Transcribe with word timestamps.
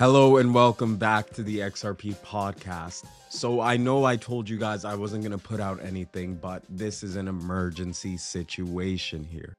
Hello 0.00 0.38
and 0.38 0.54
welcome 0.54 0.96
back 0.96 1.28
to 1.28 1.42
the 1.42 1.58
XRP 1.58 2.16
podcast. 2.24 3.04
So, 3.28 3.60
I 3.60 3.76
know 3.76 4.04
I 4.06 4.16
told 4.16 4.48
you 4.48 4.56
guys 4.56 4.86
I 4.86 4.94
wasn't 4.94 5.22
going 5.22 5.38
to 5.38 5.46
put 5.46 5.60
out 5.60 5.78
anything, 5.84 6.36
but 6.36 6.62
this 6.70 7.02
is 7.02 7.16
an 7.16 7.28
emergency 7.28 8.16
situation 8.16 9.24
here. 9.24 9.58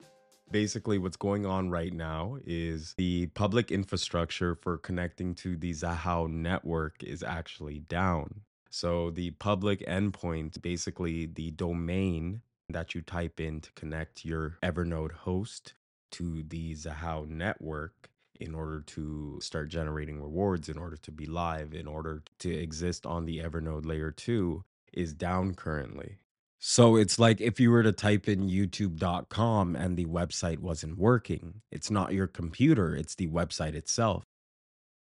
Basically, 0.49 0.98
what's 0.98 1.16
going 1.16 1.45
on 1.45 1.70
right 1.70 1.93
now 1.93 2.39
is 2.43 2.95
the 2.98 3.27
public 3.35 3.70
infrastructure 3.70 4.55
for 4.55 4.80
connecting 4.80 5.35
to 5.35 5.55
the 5.55 5.73
Xahau 5.73 6.27
network 6.27 7.03
is 7.03 7.21
actually 7.21 7.81
down. 7.81 8.41
So, 8.71 9.12
the 9.12 9.30
public 9.30 9.85
endpoint, 9.85 10.59
basically 10.63 11.27
the 11.27 11.52
domain 11.52 12.41
that 12.67 12.95
you 12.95 13.02
type 13.02 13.39
in 13.39 13.62
to 13.62 13.71
connect 13.73 14.26
your 14.26 14.58
Evernode 14.63 15.12
host 15.12 15.76
to 16.13 16.41
the 16.41 16.73
Xahau 16.73 17.27
network 17.27 18.09
in 18.41 18.55
order 18.55 18.81
to 18.81 19.40
start 19.41 19.70
generating 19.70 20.22
rewards, 20.22 20.68
in 20.68 20.77
order 20.77 20.98
to 20.98 21.12
be 21.12 21.26
live, 21.26 21.73
in 21.73 21.88
order 21.88 22.23
to 22.40 22.52
exist 22.52 23.05
on 23.05 23.26
the 23.26 23.40
Evernode 23.40 23.86
layer 23.86 24.12
2 24.12 24.63
is 24.94 25.13
down 25.13 25.54
currently. 25.54 26.18
So 26.59 26.96
it's 26.96 27.18
like 27.18 27.41
if 27.41 27.59
you 27.59 27.72
were 27.72 27.82
to 27.82 27.91
type 27.91 28.27
in 28.27 28.48
youtube.com 28.48 29.76
and 29.76 29.98
the 29.98 30.05
website 30.05 30.59
wasn't 30.59 30.98
working, 30.98 31.62
it's 31.72 31.90
not 31.90 32.13
your 32.13 32.27
computer, 32.27 32.96
it's 32.96 33.16
the 33.16 33.27
website 33.27 33.73
itself. 33.73 34.26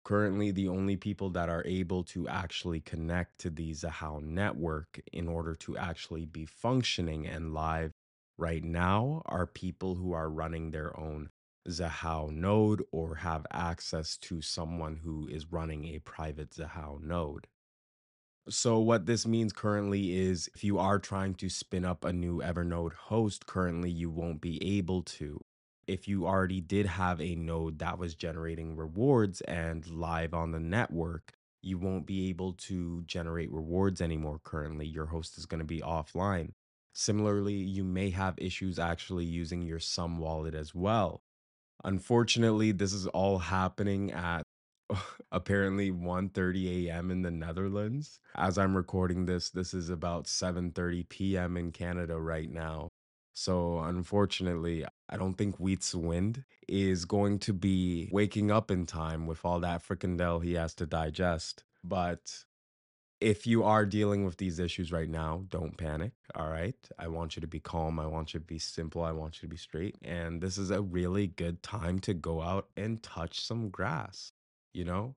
Currently, 0.05 0.51
the 0.51 0.69
only 0.69 0.95
people 0.95 1.29
that 1.31 1.49
are 1.49 1.63
able 1.65 2.03
to 2.05 2.27
actually 2.29 2.79
connect 2.79 3.39
to 3.39 3.49
the 3.49 3.71
Xahau 3.71 4.23
network 4.23 5.01
in 5.11 5.27
order 5.27 5.53
to 5.55 5.77
actually 5.77 6.25
be 6.25 6.45
functioning 6.45 7.27
and 7.27 7.53
live 7.53 7.91
right 8.37 8.63
now 8.63 9.21
are 9.25 9.45
people 9.45 9.95
who 9.95 10.13
are 10.13 10.29
running 10.29 10.71
their 10.71 10.97
own 10.97 11.29
Xahau 11.69 12.31
node 12.31 12.83
or 12.91 13.15
have 13.15 13.45
access 13.51 14.17
to 14.17 14.41
someone 14.41 14.97
who 15.03 15.27
is 15.27 15.51
running 15.51 15.85
a 15.85 15.99
private 15.99 16.51
Xahau 16.51 17.01
node. 17.01 17.47
So, 18.49 18.79
what 18.79 19.05
this 19.05 19.27
means 19.27 19.53
currently 19.53 20.17
is 20.17 20.49
if 20.55 20.63
you 20.63 20.79
are 20.79 20.97
trying 20.97 21.35
to 21.35 21.49
spin 21.49 21.85
up 21.85 22.03
a 22.03 22.11
new 22.11 22.39
Evernode 22.41 22.93
host, 22.93 23.45
currently 23.45 23.91
you 23.91 24.09
won't 24.09 24.41
be 24.41 24.77
able 24.77 25.03
to. 25.03 25.39
If 25.85 26.07
you 26.07 26.25
already 26.25 26.61
did 26.61 26.85
have 26.85 27.21
a 27.21 27.35
node 27.35 27.79
that 27.79 27.99
was 27.99 28.15
generating 28.15 28.75
rewards 28.75 29.41
and 29.41 29.85
live 29.87 30.33
on 30.33 30.51
the 30.51 30.59
network, 30.59 31.33
you 31.61 31.77
won't 31.77 32.05
be 32.05 32.29
able 32.29 32.53
to 32.53 33.03
generate 33.05 33.51
rewards 33.51 34.01
anymore 34.01 34.39
currently. 34.43 34.87
Your 34.87 35.07
host 35.07 35.37
is 35.37 35.45
going 35.45 35.59
to 35.59 35.65
be 35.65 35.81
offline. 35.81 36.53
Similarly, 36.93 37.53
you 37.53 37.83
may 37.83 38.09
have 38.09 38.35
issues 38.37 38.79
actually 38.79 39.25
using 39.25 39.61
your 39.61 39.79
Xumm 39.79 40.17
wallet 40.17 40.55
as 40.55 40.73
well. 40.73 41.21
Unfortunately, 41.83 42.71
this 42.71 42.93
is 42.93 43.07
all 43.07 43.39
happening 43.39 44.11
at 44.11 44.43
apparently 45.31 45.91
1:30 45.91 46.87
a.m. 46.87 47.11
in 47.11 47.21
the 47.21 47.31
Netherlands. 47.31 48.19
As 48.35 48.57
I'm 48.57 48.75
recording 48.75 49.25
this, 49.25 49.49
this 49.49 49.73
is 49.73 49.89
about 49.89 50.25
7:30 50.25 51.07
p.m. 51.09 51.57
in 51.57 51.71
Canada 51.71 52.19
right 52.19 52.49
now. 52.49 52.89
So 53.33 53.79
unfortunately, 53.79 54.85
I 55.07 55.17
don't 55.17 55.35
think 55.35 55.59
Wietse 55.59 55.95
Wind 55.95 56.43
is 56.67 57.05
going 57.05 57.39
to 57.39 57.53
be 57.53 58.09
waking 58.11 58.51
up 58.51 58.69
in 58.69 58.85
time 58.85 59.25
with 59.27 59.45
all 59.45 59.61
that 59.61 59.81
frikandel 59.81 60.43
he 60.43 60.55
has 60.55 60.75
to 60.75 60.85
digest. 60.85 61.63
But 61.83 62.43
if 63.21 63.45
you 63.45 63.63
are 63.63 63.85
dealing 63.85 64.23
with 64.23 64.37
these 64.37 64.59
issues 64.59 64.91
right 64.91 65.09
now, 65.09 65.43
don't 65.49 65.77
panic. 65.77 66.13
All 66.35 66.49
right. 66.49 66.75
I 66.97 67.07
want 67.07 67.35
you 67.35 67.41
to 67.41 67.47
be 67.47 67.59
calm. 67.59 67.99
I 67.99 68.07
want 68.07 68.33
you 68.33 68.39
to 68.39 68.45
be 68.45 68.59
simple. 68.59 69.03
I 69.03 69.11
want 69.11 69.35
you 69.35 69.41
to 69.41 69.51
be 69.51 69.57
straight. 69.57 69.95
And 70.03 70.41
this 70.41 70.57
is 70.57 70.71
a 70.71 70.81
really 70.81 71.27
good 71.27 71.61
time 71.61 71.99
to 71.99 72.13
go 72.13 72.41
out 72.41 72.67
and 72.77 73.03
touch 73.03 73.41
some 73.41 73.69
grass. 73.69 74.31
You 74.73 74.85
know, 74.85 75.15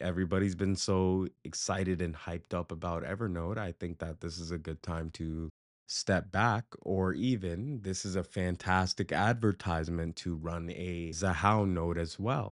everybody's 0.00 0.56
been 0.56 0.74
so 0.74 1.28
excited 1.44 2.02
and 2.02 2.16
hyped 2.16 2.54
up 2.54 2.72
about 2.72 3.04
Evernode. 3.04 3.58
I 3.58 3.72
think 3.72 3.98
that 3.98 4.20
this 4.20 4.38
is 4.38 4.50
a 4.50 4.58
good 4.58 4.82
time 4.82 5.10
to 5.10 5.50
step 5.86 6.32
back, 6.32 6.64
or 6.82 7.12
even 7.12 7.82
this 7.82 8.04
is 8.04 8.16
a 8.16 8.24
fantastic 8.24 9.12
advertisement 9.12 10.16
to 10.16 10.34
run 10.34 10.70
a 10.70 11.10
Xahau 11.10 11.68
node 11.68 11.98
as 11.98 12.18
well. 12.18 12.50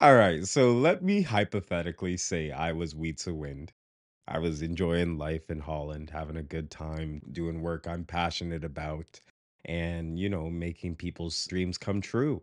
All 0.00 0.16
right. 0.16 0.44
So 0.44 0.72
let 0.72 1.04
me 1.04 1.22
hypothetically 1.22 2.16
say 2.16 2.50
I 2.50 2.72
was 2.72 2.94
Wietse 2.94 3.32
Wind 3.32 3.72
I 4.26 4.38
was 4.38 4.62
enjoying 4.62 5.18
life 5.18 5.50
in 5.50 5.60
Holland, 5.60 6.10
having 6.10 6.36
a 6.36 6.42
good 6.42 6.70
time 6.70 7.22
doing 7.30 7.62
work 7.62 7.86
I'm 7.86 8.04
passionate 8.04 8.64
about 8.64 9.20
and, 9.64 10.18
you 10.18 10.28
know, 10.28 10.50
making 10.50 10.96
people's 10.96 11.44
dreams 11.46 11.78
come 11.78 12.00
true. 12.00 12.42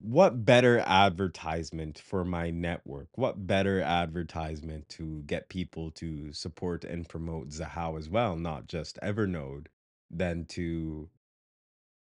What 0.00 0.44
better 0.44 0.80
advertisement 0.80 1.98
for 1.98 2.24
my 2.24 2.50
network? 2.50 3.08
What 3.16 3.46
better 3.46 3.80
advertisement 3.80 4.88
to 4.90 5.22
get 5.26 5.48
people 5.48 5.90
to 5.92 6.32
support 6.32 6.84
and 6.84 7.08
promote 7.08 7.50
Xahau 7.50 7.98
as 7.98 8.08
well, 8.10 8.36
not 8.36 8.66
just 8.66 8.98
Evernode, 9.02 9.68
than 10.10 10.44
to 10.46 11.08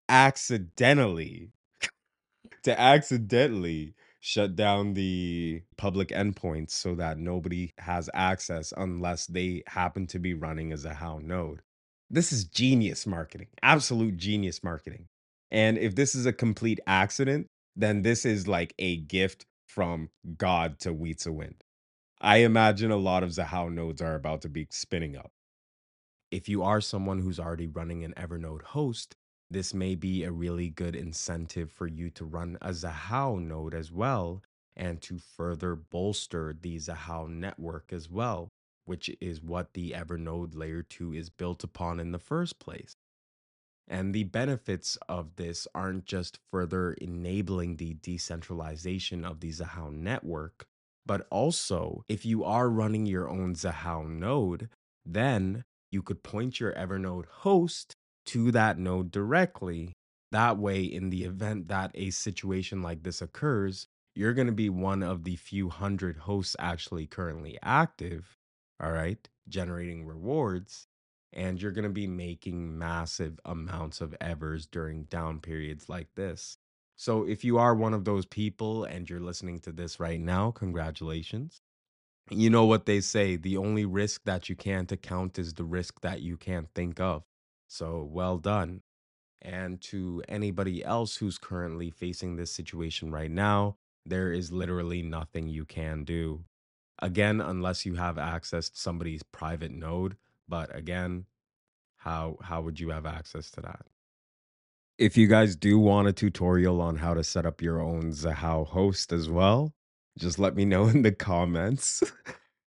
accidentally 0.10 1.52
to 2.64 2.80
accidentally 2.80 3.94
shut 4.20 4.56
down 4.56 4.94
the 4.94 5.62
public 5.78 6.10
endpoints 6.10 6.72
so 6.72 6.96
that 6.96 7.18
nobody 7.18 7.72
has 7.78 8.10
access 8.14 8.74
unless 8.76 9.28
they 9.28 9.64
happen 9.68 10.08
to 10.08 10.20
be 10.20 10.34
running 10.34 10.72
as 10.72 10.86
a 10.86 10.90
Xahau 10.90 11.22
node. 11.22 11.62
This 12.10 12.32
is 12.32 12.46
genius 12.46 13.06
marketing, 13.06 13.48
absolute 13.62 14.18
genius 14.18 14.64
marketing. 14.64 15.08
And 15.52 15.78
if 15.78 15.96
this 15.96 16.16
is 16.16 16.26
a 16.26 16.34
complete 16.34 16.80
accident, 16.88 17.48
then 17.76 18.02
this 18.02 18.26
is 18.26 18.48
like 18.48 18.74
a 18.80 18.98
gift 18.98 19.46
from 19.68 20.10
God 20.38 20.80
to 20.80 20.94
Wietse 20.94 21.28
Wind. 21.28 21.64
I 22.20 22.38
imagine 22.38 22.92
a 22.92 22.98
lot 22.98 23.24
of 23.24 23.30
Xahau 23.30 23.72
nodes 23.72 24.02
are 24.02 24.16
about 24.16 24.42
to 24.42 24.50
be 24.50 24.68
spinning 24.72 25.16
up. 25.16 25.32
If 26.32 26.50
you 26.50 26.64
are 26.64 26.82
someone 26.82 27.20
who's 27.20 27.40
already 27.40 27.68
running 27.68 28.04
an 28.04 28.14
Evernode 28.18 28.64
host, 28.64 29.16
this 29.50 29.74
may 29.74 29.96
be 29.96 30.24
a 30.24 30.32
really 30.32 30.70
good 30.70 30.96
incentive 30.96 31.72
for 31.72 31.88
you 31.88 32.10
to 32.12 32.26
run 32.26 32.58
a 32.62 32.70
Xahau 32.70 33.42
node 33.42 33.74
as 33.74 33.92
well 33.92 34.42
and 34.76 35.02
to 35.02 35.18
further 35.18 35.76
bolster 35.76 36.56
the 36.60 36.76
Xahau 36.78 37.30
network 37.30 37.92
as 37.92 38.10
well, 38.10 38.50
which 38.86 39.10
is 39.22 39.42
what 39.42 39.74
the 39.74 39.92
Evernode 39.92 40.56
layer 40.56 40.84
2 40.84 41.14
is 41.14 41.30
built 41.30 41.64
upon 41.64 42.00
in 42.00 42.12
the 42.12 42.20
first 42.20 42.60
place. 42.60 42.96
And 43.88 44.14
the 44.14 44.26
benefits 44.26 44.98
of 45.08 45.38
this 45.38 45.68
aren't 45.74 46.06
just 46.06 46.40
further 46.52 46.94
enabling 46.94 47.78
the 47.78 47.94
decentralization 48.02 49.24
of 49.24 49.40
the 49.40 49.50
Xahau 49.50 49.92
network, 49.92 50.66
but 51.06 51.26
also 51.32 52.04
if 52.10 52.26
you 52.26 52.44
are 52.44 52.70
running 52.70 53.06
your 53.06 53.30
own 53.30 53.56
Xahau 53.56 54.08
node, 54.08 54.70
then 55.06 55.64
you 55.90 56.02
could 56.02 56.22
point 56.22 56.60
your 56.60 56.74
Evernode 56.74 57.28
host 57.28 57.96
to 58.28 58.52
that 58.52 58.78
node 58.78 59.12
directly. 59.12 59.94
That 60.32 60.58
way, 60.58 60.84
in 60.84 61.10
the 61.10 61.24
event 61.24 61.70
that 61.70 61.92
a 61.96 62.10
situation 62.12 62.82
like 62.82 63.04
this 63.04 63.22
occurs, 63.22 63.88
you're 64.16 64.34
going 64.34 64.48
to 64.48 64.54
be 64.54 64.70
one 64.70 65.04
of 65.04 65.24
the 65.24 65.36
few 65.36 65.70
hundred 65.70 66.18
hosts 66.18 66.56
actually 66.60 67.08
currently 67.08 67.58
active, 67.64 68.36
all 68.82 68.92
right, 68.92 69.28
generating 69.48 70.06
rewards. 70.06 70.88
And 71.34 71.62
you're 71.62 71.72
going 71.72 71.84
to 71.84 71.90
be 71.90 72.08
making 72.08 72.78
massive 72.78 73.40
amounts 73.46 74.02
of 74.02 74.16
evers 74.20 74.66
during 74.66 75.04
down 75.04 75.40
periods 75.40 75.88
like 75.88 76.08
this. 76.16 76.58
So, 76.96 77.24
if 77.28 77.44
you 77.44 77.60
are 77.60 77.76
one 77.76 77.94
of 77.94 78.06
those 78.06 78.26
people 78.26 78.86
and 78.86 79.08
you're 79.10 79.20
listening 79.20 79.60
to 79.60 79.72
this 79.72 80.00
right 80.00 80.20
now, 80.20 80.52
congratulations. 80.52 81.62
You 82.32 82.50
know 82.50 82.66
what 82.66 82.86
they 82.88 83.02
say 83.02 83.36
the 83.36 83.58
only 83.58 83.86
risk 83.86 84.24
that 84.26 84.50
you 84.50 84.56
can't 84.56 84.92
account 84.92 85.38
is 85.38 85.54
the 85.54 85.64
risk 85.64 86.02
that 86.02 86.22
you 86.22 86.38
can't 86.38 86.68
think 86.74 87.00
of. 87.00 87.24
So 87.68 88.08
well 88.12 88.38
done. 88.38 88.82
And 89.42 89.82
to 89.84 90.24
anybody 90.28 90.84
else 90.84 91.18
who's 91.18 91.38
currently 91.38 91.92
facing 91.92 92.36
this 92.36 92.52
situation 92.52 93.12
right 93.12 93.32
now, 93.32 93.78
there 94.06 94.32
is 94.32 94.52
literally 94.52 95.04
nothing 95.04 95.48
you 95.48 95.66
can 95.66 96.04
do. 96.04 96.46
Again, 97.00 97.40
unless 97.42 97.86
you 97.86 97.96
have 97.96 98.18
access 98.18 98.70
to 98.70 98.80
somebody's 98.80 99.22
private 99.22 99.72
node, 99.72 100.18
but 100.48 100.76
again, 100.76 101.26
how 101.98 102.38
how 102.42 102.62
would 102.62 102.80
you 102.80 102.90
have 102.90 103.06
access 103.06 103.52
to 103.52 103.62
that? 103.62 103.86
If 104.98 105.16
you 105.16 105.28
guys 105.28 105.56
do 105.56 105.78
want 105.78 106.08
a 106.08 106.14
tutorial 106.14 106.82
on 106.82 106.96
how 106.98 107.14
to 107.14 107.24
set 107.24 107.46
up 107.46 107.62
your 107.62 107.80
own 107.80 108.12
Xahau 108.12 108.66
host 108.66 109.14
as 109.14 109.30
well, 109.30 109.76
just 110.18 110.40
let 110.40 110.56
me 110.56 110.66
know 110.66 110.88
in 110.88 111.04
the 111.04 111.12
comments. 111.12 112.02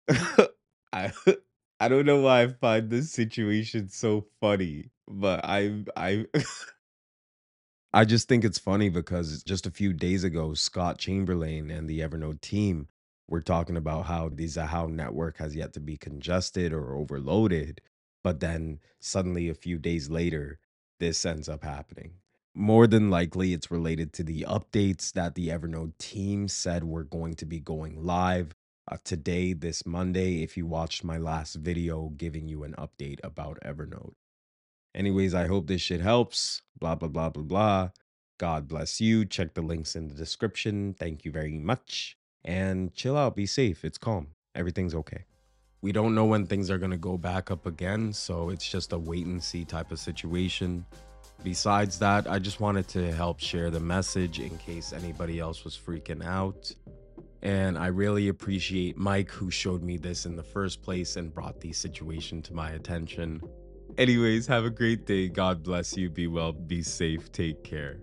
I 0.92 1.12
I 1.80 1.88
don't 1.88 2.04
know 2.06 2.20
why 2.20 2.42
I 2.42 2.48
find 2.48 2.90
this 2.90 3.10
situation 3.10 3.88
so 3.88 4.26
funny, 4.40 4.90
but 5.08 5.40
I 5.44 5.84
I 5.96 6.26
I 7.94 8.04
just 8.04 8.28
think 8.28 8.44
it's 8.44 8.58
funny 8.58 8.90
because 8.90 9.42
just 9.42 9.66
a 9.66 9.70
few 9.70 9.92
days 9.94 10.22
ago, 10.22 10.54
Scott 10.54 10.98
Chamberlain 10.98 11.70
and 11.70 11.88
the 11.88 12.00
Evernode 12.00 12.42
team 12.42 12.88
were 13.28 13.40
talking 13.40 13.76
about 13.76 14.06
how 14.06 14.28
the 14.28 14.44
Xahau 14.44 14.84
uh, 14.84 14.88
network 14.88 15.38
has 15.38 15.56
yet 15.56 15.72
to 15.72 15.80
be 15.80 15.96
congested 15.96 16.72
or 16.72 16.94
overloaded. 16.94 17.80
But 18.22 18.40
then 18.40 18.80
suddenly, 19.00 19.48
a 19.48 19.54
few 19.54 19.78
days 19.78 20.10
later, 20.10 20.58
this 21.00 21.24
ends 21.24 21.48
up 21.48 21.64
happening. 21.64 22.14
More 22.54 22.86
than 22.86 23.10
likely, 23.10 23.54
it's 23.54 23.70
related 23.70 24.12
to 24.14 24.22
the 24.22 24.44
updates 24.46 25.12
that 25.14 25.34
the 25.34 25.48
Evernode 25.48 25.96
team 25.98 26.46
said 26.46 26.84
were 26.84 27.04
going 27.04 27.34
to 27.36 27.46
be 27.46 27.58
going 27.60 28.04
live 28.04 28.54
uh, 28.90 28.96
today, 29.04 29.52
this 29.52 29.86
Monday, 29.86 30.42
if 30.42 30.56
you 30.56 30.66
watched 30.66 31.04
my 31.04 31.16
last 31.16 31.54
video 31.54 32.08
giving 32.16 32.48
you 32.48 32.64
an 32.64 32.74
update 32.76 33.20
about 33.22 33.60
Evernode. 33.64 34.14
Anyways, 34.94 35.34
I 35.34 35.46
hope 35.46 35.68
this 35.68 35.80
shit 35.80 36.00
helps. 36.00 36.62
Blah, 36.78 36.96
blah, 36.96 37.08
blah, 37.08 37.30
blah, 37.30 37.44
blah. 37.44 37.90
God 38.38 38.66
bless 38.66 39.00
you. 39.00 39.24
Check 39.24 39.54
the 39.54 39.62
links 39.62 39.94
in 39.94 40.08
the 40.08 40.14
description. 40.14 40.94
Thank 40.98 41.24
you 41.24 41.30
very 41.30 41.58
much. 41.58 42.16
And 42.44 42.92
chill 42.92 43.16
out. 43.16 43.36
Be 43.36 43.46
safe. 43.46 43.84
It's 43.84 43.98
calm. 43.98 44.28
Everything's 44.54 44.94
okay. 44.94 45.24
We 45.82 45.92
don't 45.92 46.14
know 46.14 46.24
when 46.24 46.46
things 46.46 46.70
are 46.70 46.78
going 46.78 46.90
to 46.90 46.98
go 46.98 47.16
back 47.16 47.50
up 47.50 47.66
again. 47.66 48.12
So 48.12 48.50
it's 48.50 48.68
just 48.68 48.92
a 48.92 48.98
wait 48.98 49.26
and 49.26 49.42
see 49.42 49.64
type 49.64 49.92
of 49.92 50.00
situation. 50.00 50.84
Besides 51.44 51.98
that, 52.00 52.28
I 52.28 52.38
just 52.38 52.60
wanted 52.60 52.88
to 52.88 53.12
help 53.12 53.40
share 53.40 53.70
the 53.70 53.80
message 53.80 54.40
in 54.40 54.58
case 54.58 54.92
anybody 54.92 55.38
else 55.38 55.64
was 55.64 55.78
freaking 55.78 56.24
out. 56.24 56.74
And 57.42 57.78
I 57.78 57.86
really 57.86 58.28
appreciate 58.28 58.96
Mike, 58.98 59.30
who 59.30 59.50
showed 59.50 59.82
me 59.82 59.96
this 59.96 60.26
in 60.26 60.36
the 60.36 60.42
first 60.42 60.82
place 60.82 61.16
and 61.16 61.32
brought 61.32 61.60
the 61.60 61.72
situation 61.72 62.42
to 62.42 62.54
my 62.54 62.72
attention. 62.72 63.40
Anyways, 63.96 64.46
have 64.46 64.64
a 64.64 64.70
great 64.70 65.06
day. 65.06 65.28
God 65.28 65.62
bless 65.62 65.96
you. 65.96 66.10
Be 66.10 66.26
well, 66.26 66.52
be 66.52 66.82
safe, 66.82 67.32
take 67.32 67.64
care. 67.64 67.98